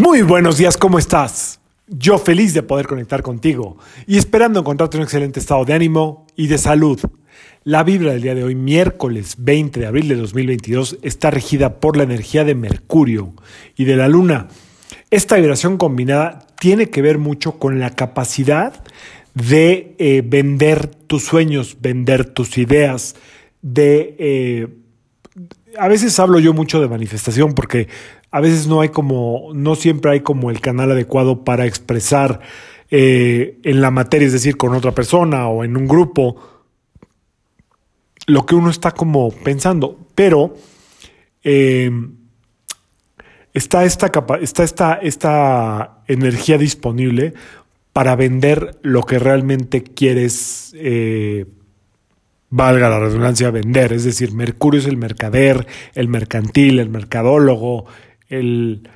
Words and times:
Muy 0.00 0.22
buenos 0.22 0.58
días, 0.58 0.76
¿cómo 0.76 1.00
estás? 1.00 1.58
Yo 1.88 2.18
feliz 2.18 2.54
de 2.54 2.62
poder 2.62 2.86
conectar 2.86 3.20
contigo 3.20 3.78
y 4.06 4.16
esperando 4.16 4.60
encontrarte 4.60 4.96
en 4.96 5.00
un 5.00 5.06
excelente 5.06 5.40
estado 5.40 5.64
de 5.64 5.72
ánimo 5.72 6.24
y 6.36 6.46
de 6.46 6.56
salud. 6.56 7.00
La 7.64 7.82
vibra 7.82 8.12
del 8.12 8.22
día 8.22 8.36
de 8.36 8.44
hoy, 8.44 8.54
miércoles 8.54 9.34
20 9.38 9.80
de 9.80 9.86
abril 9.86 10.06
de 10.06 10.14
2022, 10.14 10.98
está 11.02 11.32
regida 11.32 11.80
por 11.80 11.96
la 11.96 12.04
energía 12.04 12.44
de 12.44 12.54
Mercurio 12.54 13.32
y 13.74 13.86
de 13.86 13.96
la 13.96 14.06
Luna. 14.06 14.46
Esta 15.10 15.34
vibración 15.34 15.78
combinada 15.78 16.46
tiene 16.60 16.90
que 16.90 17.02
ver 17.02 17.18
mucho 17.18 17.58
con 17.58 17.80
la 17.80 17.90
capacidad 17.96 18.84
de 19.34 19.96
eh, 19.98 20.22
vender 20.24 20.86
tus 20.86 21.24
sueños, 21.24 21.78
vender 21.80 22.24
tus 22.24 22.56
ideas, 22.56 23.16
de... 23.62 24.14
Eh, 24.20 24.68
a 25.78 25.88
veces 25.88 26.18
hablo 26.18 26.38
yo 26.38 26.52
mucho 26.52 26.80
de 26.80 26.88
manifestación 26.88 27.54
porque 27.54 27.88
a 28.30 28.40
veces 28.40 28.66
no 28.66 28.80
hay 28.80 28.90
como, 28.90 29.50
no 29.54 29.74
siempre 29.74 30.12
hay 30.12 30.20
como 30.20 30.50
el 30.50 30.60
canal 30.60 30.90
adecuado 30.90 31.44
para 31.44 31.66
expresar 31.66 32.40
eh, 32.90 33.58
en 33.64 33.80
la 33.80 33.90
materia, 33.90 34.26
es 34.26 34.32
decir, 34.32 34.56
con 34.56 34.74
otra 34.74 34.92
persona 34.92 35.48
o 35.48 35.64
en 35.64 35.76
un 35.76 35.86
grupo, 35.86 36.36
lo 38.26 38.46
que 38.46 38.54
uno 38.54 38.70
está 38.70 38.92
como 38.92 39.30
pensando. 39.30 39.98
Pero 40.14 40.54
está, 43.52 43.84
esta, 43.84 44.10
está 44.40 44.62
esta, 44.62 44.94
esta 44.94 46.02
energía 46.06 46.58
disponible 46.58 47.34
para 47.92 48.14
vender 48.16 48.78
lo 48.82 49.02
que 49.02 49.18
realmente 49.18 49.82
quieres, 49.82 50.72
eh, 50.76 51.46
valga 52.50 52.88
la 52.88 53.00
redundancia, 53.00 53.50
vender. 53.50 53.92
Es 53.92 54.04
decir, 54.04 54.32
Mercurio 54.32 54.80
es 54.80 54.86
el 54.86 54.96
mercader, 54.96 55.66
el 55.94 56.08
mercantil, 56.08 56.78
el 56.78 56.88
mercadólogo, 56.88 57.86
el, 58.28 58.88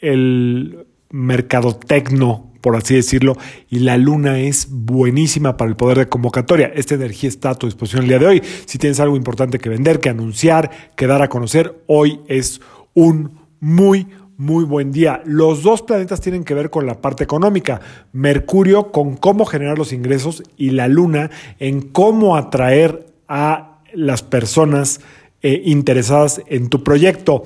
el 0.00 0.86
mercadotecno, 1.10 2.52
por 2.60 2.76
así 2.76 2.94
decirlo, 2.94 3.36
y 3.68 3.80
la 3.80 3.96
luna 3.96 4.38
es 4.38 4.68
buenísima 4.70 5.56
para 5.56 5.70
el 5.70 5.76
poder 5.76 5.98
de 5.98 6.08
convocatoria. 6.08 6.72
Esta 6.74 6.94
energía 6.94 7.28
está 7.28 7.50
a 7.50 7.54
tu 7.54 7.66
disposición 7.66 8.02
el 8.02 8.08
día 8.08 8.18
de 8.18 8.26
hoy. 8.26 8.42
Si 8.66 8.78
tienes 8.78 9.00
algo 9.00 9.16
importante 9.16 9.58
que 9.58 9.68
vender, 9.68 10.00
que 10.00 10.10
anunciar, 10.10 10.70
que 10.96 11.06
dar 11.06 11.22
a 11.22 11.28
conocer, 11.28 11.82
hoy 11.86 12.20
es 12.28 12.60
un 12.94 13.40
muy, 13.60 14.08
muy 14.40 14.64
buen 14.64 14.90
día. 14.90 15.20
Los 15.26 15.62
dos 15.62 15.82
planetas 15.82 16.22
tienen 16.22 16.44
que 16.44 16.54
ver 16.54 16.70
con 16.70 16.86
la 16.86 17.02
parte 17.02 17.22
económica. 17.22 17.82
Mercurio 18.12 18.90
con 18.90 19.18
cómo 19.18 19.44
generar 19.44 19.76
los 19.76 19.92
ingresos 19.92 20.42
y 20.56 20.70
la 20.70 20.88
Luna 20.88 21.30
en 21.58 21.82
cómo 21.82 22.36
atraer 22.36 23.06
a 23.28 23.80
las 23.92 24.22
personas 24.22 25.02
eh, 25.42 25.60
interesadas 25.66 26.40
en 26.46 26.70
tu 26.70 26.82
proyecto. 26.82 27.42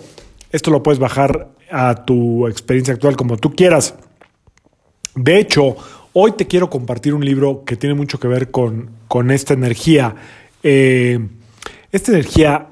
Esto 0.53 0.71
lo 0.71 0.85
puedes 0.85 1.01
bajar 1.01 1.49
a 1.69 2.05
tu 2.05 2.47
experiencia 2.47 2.95
actual 2.95 3.17
como 3.17 3.39
tú 3.39 3.57
quieras. 3.57 3.97
De 5.17 5.41
hecho, 5.41 5.77
hoy 6.13 6.33
te 6.33 6.47
quiero 6.47 6.71
compartir 6.71 7.13
un 7.13 7.25
libro 7.25 7.65
que 7.65 7.75
tiene 7.75 7.97
mucho 7.97 8.21
que 8.21 8.29
ver 8.29 8.53
con, 8.53 8.91
con 9.09 9.33
esta 9.33 9.53
energía. 9.53 10.15
Eh, 10.63 11.19
esta 11.91 12.13
energía 12.13 12.69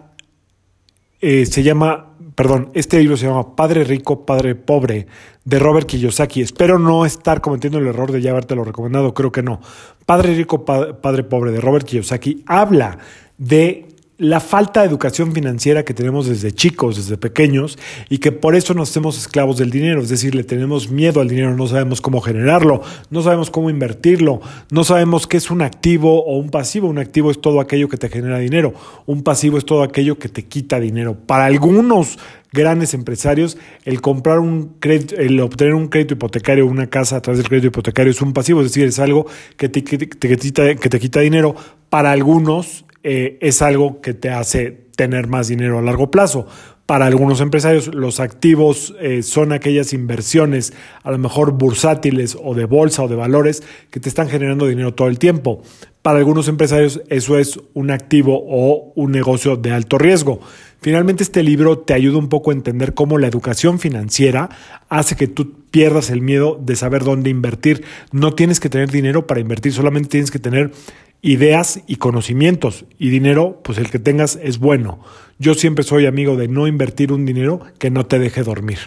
eh, 1.22 1.46
se 1.46 1.62
llama 1.62 2.12
perdón, 2.34 2.70
este 2.74 2.98
libro 2.98 3.16
se 3.16 3.26
llama 3.26 3.54
Padre 3.54 3.84
Rico, 3.84 4.24
Padre 4.24 4.54
Pobre, 4.54 5.06
de 5.44 5.58
Robert 5.58 5.86
Kiyosaki. 5.86 6.40
Espero 6.40 6.78
no 6.78 7.04
estar 7.04 7.40
cometiendo 7.40 7.78
el 7.78 7.86
error 7.86 8.10
de 8.10 8.20
ya 8.20 8.30
habértelo 8.30 8.64
recomendado, 8.64 9.14
creo 9.14 9.32
que 9.32 9.42
no. 9.42 9.60
Padre 10.06 10.34
Rico, 10.34 10.64
Padre 10.64 11.24
Pobre, 11.24 11.52
de 11.52 11.60
Robert 11.60 11.86
Kiyosaki, 11.86 12.42
habla 12.46 12.98
de 13.38 13.88
la 14.18 14.40
falta 14.40 14.80
de 14.80 14.88
educación 14.88 15.32
financiera 15.32 15.84
que 15.84 15.94
tenemos 15.94 16.26
desde 16.26 16.52
chicos, 16.52 16.96
desde 16.96 17.16
pequeños, 17.16 17.78
y 18.08 18.18
que 18.18 18.30
por 18.30 18.54
eso 18.54 18.74
nos 18.74 18.90
hacemos 18.90 19.18
esclavos 19.18 19.56
del 19.56 19.70
dinero, 19.70 20.02
es 20.02 20.10
decir, 20.10 20.34
le 20.34 20.44
tenemos 20.44 20.90
miedo 20.90 21.20
al 21.20 21.28
dinero, 21.28 21.56
no 21.56 21.66
sabemos 21.66 22.00
cómo 22.00 22.20
generarlo, 22.20 22.82
no 23.10 23.22
sabemos 23.22 23.50
cómo 23.50 23.70
invertirlo, 23.70 24.40
no 24.70 24.84
sabemos 24.84 25.26
qué 25.26 25.38
es 25.38 25.50
un 25.50 25.62
activo 25.62 26.24
o 26.24 26.38
un 26.38 26.50
pasivo. 26.50 26.88
Un 26.88 26.98
activo 26.98 27.30
es 27.30 27.40
todo 27.40 27.60
aquello 27.60 27.88
que 27.88 27.96
te 27.96 28.08
genera 28.08 28.38
dinero, 28.38 28.74
un 29.06 29.22
pasivo 29.22 29.58
es 29.58 29.64
todo 29.64 29.82
aquello 29.82 30.18
que 30.18 30.28
te 30.28 30.44
quita 30.44 30.78
dinero. 30.78 31.16
Para 31.26 31.46
algunos 31.46 32.18
grandes 32.52 32.92
empresarios, 32.94 33.56
el 33.84 34.00
comprar 34.00 34.38
un 34.38 34.74
crédito, 34.78 35.16
el 35.16 35.40
obtener 35.40 35.74
un 35.74 35.88
crédito 35.88 36.14
hipotecario, 36.14 36.66
una 36.66 36.88
casa 36.88 37.16
a 37.16 37.22
través 37.22 37.38
del 37.38 37.48
crédito 37.48 37.68
hipotecario 37.68 38.10
es 38.10 38.20
un 38.20 38.34
pasivo, 38.34 38.60
es 38.60 38.68
decir, 38.68 38.84
es 38.86 38.98
algo 38.98 39.26
que 39.56 39.68
te, 39.68 39.82
que 39.82 39.98
te, 39.98 40.36
quita, 40.36 40.74
que 40.74 40.88
te 40.88 41.00
quita 41.00 41.20
dinero. 41.20 41.56
Para 41.88 42.12
algunos 42.12 42.84
eh, 43.02 43.38
es 43.40 43.62
algo 43.62 44.00
que 44.00 44.14
te 44.14 44.30
hace 44.30 44.70
tener 44.96 45.26
más 45.26 45.48
dinero 45.48 45.78
a 45.78 45.82
largo 45.82 46.10
plazo. 46.10 46.46
Para 46.86 47.06
algunos 47.06 47.40
empresarios, 47.40 47.94
los 47.94 48.20
activos 48.20 48.94
eh, 49.00 49.22
son 49.22 49.52
aquellas 49.52 49.92
inversiones, 49.92 50.72
a 51.02 51.10
lo 51.10 51.18
mejor 51.18 51.52
bursátiles 51.52 52.36
o 52.42 52.54
de 52.54 52.64
bolsa 52.64 53.04
o 53.04 53.08
de 53.08 53.14
valores, 53.14 53.62
que 53.90 54.00
te 54.00 54.08
están 54.08 54.28
generando 54.28 54.66
dinero 54.66 54.92
todo 54.92 55.08
el 55.08 55.18
tiempo. 55.18 55.62
Para 56.02 56.18
algunos 56.18 56.48
empresarios, 56.48 57.00
eso 57.08 57.38
es 57.38 57.60
un 57.74 57.92
activo 57.92 58.44
o 58.46 58.92
un 58.96 59.12
negocio 59.12 59.56
de 59.56 59.70
alto 59.70 59.96
riesgo. 59.96 60.40
Finalmente, 60.80 61.22
este 61.22 61.44
libro 61.44 61.78
te 61.78 61.94
ayuda 61.94 62.18
un 62.18 62.28
poco 62.28 62.50
a 62.50 62.54
entender 62.54 62.92
cómo 62.92 63.16
la 63.16 63.28
educación 63.28 63.78
financiera 63.78 64.50
hace 64.88 65.14
que 65.14 65.28
tú 65.28 65.64
pierdas 65.70 66.10
el 66.10 66.20
miedo 66.20 66.60
de 66.60 66.74
saber 66.74 67.04
dónde 67.04 67.30
invertir. 67.30 67.84
No 68.10 68.34
tienes 68.34 68.58
que 68.58 68.68
tener 68.68 68.90
dinero 68.90 69.28
para 69.28 69.40
invertir, 69.40 69.72
solamente 69.72 70.08
tienes 70.08 70.32
que 70.32 70.40
tener 70.40 70.72
ideas 71.22 71.80
y 71.86 71.96
conocimientos 71.96 72.84
y 72.98 73.08
dinero, 73.08 73.60
pues 73.62 73.78
el 73.78 73.90
que 73.90 74.00
tengas 74.00 74.38
es 74.42 74.58
bueno. 74.58 75.00
Yo 75.38 75.54
siempre 75.54 75.84
soy 75.84 76.06
amigo 76.06 76.36
de 76.36 76.48
no 76.48 76.66
invertir 76.66 77.12
un 77.12 77.24
dinero 77.24 77.60
que 77.78 77.90
no 77.90 78.04
te 78.06 78.18
deje 78.18 78.42
dormir. 78.42 78.78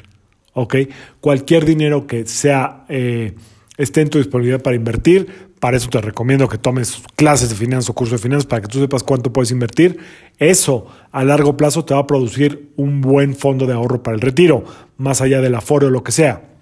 ¿Ok? 0.54 0.76
Cualquier 1.22 1.66
dinero 1.66 2.08
que 2.08 2.26
sea, 2.28 2.86
eh, 2.88 3.36
esté 3.78 4.02
en 4.02 4.10
tu 4.10 4.20
disponibilidad 4.20 4.62
para 4.62 4.76
invertir, 4.76 5.28
para 5.60 5.78
eso 5.78 5.90
te 5.90 6.00
recomiendo 6.00 6.48
que 6.48 6.58
tomes 6.58 7.02
clases 7.16 7.50
de 7.50 7.56
finanzas 7.56 7.90
o 7.90 7.94
cursos 7.94 8.20
de 8.20 8.24
finanzas 8.24 8.46
para 8.46 8.62
que 8.62 8.68
tú 8.68 8.80
sepas 8.80 9.04
cuánto 9.04 9.34
puedes 9.34 9.52
invertir. 9.52 9.98
Eso 10.38 10.88
a 11.12 11.24
largo 11.24 11.58
plazo 11.58 11.86
te 11.86 11.94
va 11.94 12.02
a 12.02 12.08
producir 12.08 12.72
un 12.76 13.02
buen 13.02 13.36
fondo 13.36 13.66
de 13.66 13.74
ahorro 13.74 14.04
para 14.04 14.16
el 14.16 14.22
retiro, 14.22 14.64
más 14.98 15.22
allá 15.22 15.42
del 15.42 15.56
aforo 15.56 15.88
o 15.88 15.90
lo 15.90 16.04
que 16.04 16.12
sea. 16.12 16.55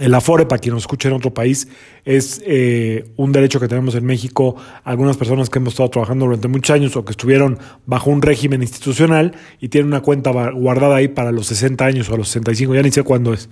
El 0.00 0.14
Afore, 0.14 0.46
para 0.46 0.58
quien 0.58 0.72
nos 0.74 0.84
escuche 0.84 1.08
en 1.08 1.14
otro 1.14 1.34
país, 1.34 1.68
es 2.06 2.42
eh, 2.46 3.12
un 3.16 3.30
derecho 3.30 3.60
que 3.60 3.68
tenemos 3.68 3.94
en 3.94 4.06
México. 4.06 4.56
Algunas 4.84 5.18
personas 5.18 5.50
que 5.50 5.58
hemos 5.58 5.74
estado 5.74 5.90
trabajando 5.90 6.24
durante 6.24 6.48
muchos 6.48 6.74
años 6.74 6.96
o 6.96 7.04
que 7.04 7.10
estuvieron 7.10 7.58
bajo 7.84 8.10
un 8.10 8.22
régimen 8.22 8.62
institucional 8.62 9.34
y 9.60 9.68
tienen 9.68 9.88
una 9.88 10.00
cuenta 10.00 10.30
guardada 10.50 10.96
ahí 10.96 11.08
para 11.08 11.30
los 11.30 11.46
60 11.48 11.84
años 11.84 12.08
o 12.08 12.16
los 12.16 12.28
65, 12.28 12.74
ya 12.74 12.82
ni 12.82 12.90
sé 12.90 13.02
cuándo 13.02 13.34
es. 13.34 13.50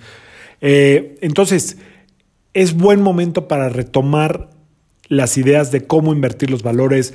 Eh, 0.63 1.19
entonces, 1.21 1.77
es 2.55 2.75
buen 2.75 3.03
momento 3.03 3.47
para 3.47 3.69
retomar 3.69 4.49
las 5.09 5.37
ideas 5.37 5.71
de 5.73 5.87
cómo 5.87 6.15
invertir 6.15 6.51
los 6.51 6.63
valores, 6.63 7.13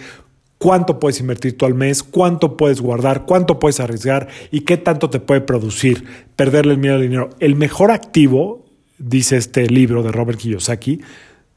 cuánto 0.60 1.00
puedes 1.00 1.20
invertir 1.20 1.58
tú 1.58 1.66
al 1.66 1.74
mes, 1.74 2.04
cuánto 2.04 2.58
puedes 2.58 2.80
guardar, 2.80 3.26
cuánto 3.26 3.58
puedes 3.58 3.80
arriesgar 3.80 4.28
y 4.52 4.62
qué 4.62 4.78
tanto 4.78 5.10
te 5.10 5.20
puede 5.20 5.42
producir 5.42 6.06
perderle 6.36 6.74
el 6.74 6.78
miedo 6.78 6.96
al 6.96 7.02
dinero. 7.02 7.30
El 7.40 7.56
mejor 7.56 7.90
activo 7.90 8.65
dice 8.98 9.38
este 9.38 9.68
libro 9.68 10.04
de 10.04 10.12
Robert 10.12 10.40
Kiyosaki, 10.40 11.02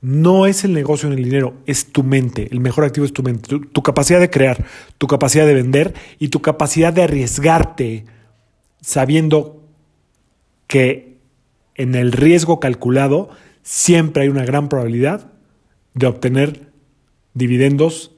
no 0.00 0.46
es 0.46 0.64
el 0.64 0.72
negocio 0.72 1.08
en 1.08 1.18
el 1.18 1.24
dinero, 1.24 1.54
es 1.66 1.86
tu 1.86 2.04
mente. 2.04 2.48
El 2.50 2.60
mejor 2.60 2.84
activo 2.84 3.04
es 3.04 3.12
tu 3.12 3.22
mente, 3.22 3.58
tu, 3.58 3.82
capacidad 3.82 4.20
de 4.20 4.30
crear, 4.30 4.64
tu 4.96 5.06
capacidad 5.06 5.46
de 5.46 5.54
vender 5.54 5.94
y 6.18 6.28
tu 6.28 6.40
capacidad 6.40 6.92
de 6.92 7.02
arriesgarte 7.02 8.04
sabiendo 8.80 9.60
que 10.68 11.18
en 11.74 11.94
el 11.94 12.12
riesgo 12.12 12.60
calculado 12.60 13.30
siempre 13.62 14.22
hay 14.22 14.28
una 14.28 14.44
gran 14.44 14.68
probabilidad 14.68 15.32
de 15.94 16.06
obtener 16.06 16.72
dividendos 17.34 18.12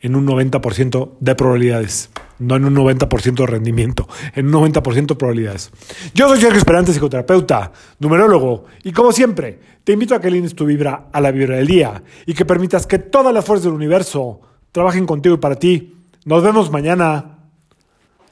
en 0.00 0.14
un 0.14 0.26
90% 0.26 1.12
de 1.20 1.34
probabilidades 1.34 2.10
no 2.38 2.56
en 2.56 2.64
un 2.64 2.74
90% 2.74 3.34
de 3.34 3.46
rendimiento, 3.46 4.08
en 4.34 4.54
un 4.54 4.72
90% 4.72 5.06
de 5.06 5.14
probabilidades. 5.14 5.70
Yo 6.14 6.28
soy 6.28 6.40
Sergio 6.40 6.58
Esperante, 6.58 6.92
psicoterapeuta, 6.92 7.72
numerólogo, 7.98 8.64
y 8.84 8.92
como 8.92 9.12
siempre, 9.12 9.58
te 9.84 9.92
invito 9.92 10.14
a 10.14 10.20
que 10.20 10.28
alines 10.28 10.54
tu 10.54 10.64
vibra 10.66 11.08
a 11.12 11.20
la 11.20 11.30
vibra 11.30 11.56
del 11.56 11.66
día 11.66 12.02
y 12.26 12.34
que 12.34 12.44
permitas 12.44 12.86
que 12.86 12.98
todas 12.98 13.32
las 13.32 13.44
fuerzas 13.44 13.64
del 13.64 13.74
universo 13.74 14.40
trabajen 14.72 15.06
contigo 15.06 15.36
y 15.36 15.38
para 15.38 15.56
ti. 15.56 15.94
Nos 16.24 16.42
vemos 16.42 16.70
mañana. 16.70 17.38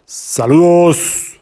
Saludos. 0.04 1.33